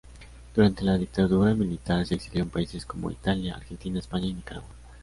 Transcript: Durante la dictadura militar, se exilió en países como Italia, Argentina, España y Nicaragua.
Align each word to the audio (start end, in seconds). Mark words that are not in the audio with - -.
Durante 0.55 0.83
la 0.83 0.97
dictadura 0.97 1.53
militar, 1.53 2.07
se 2.07 2.15
exilió 2.15 2.41
en 2.41 2.49
países 2.49 2.87
como 2.87 3.11
Italia, 3.11 3.53
Argentina, 3.55 3.99
España 3.99 4.25
y 4.25 4.33
Nicaragua. 4.33 4.73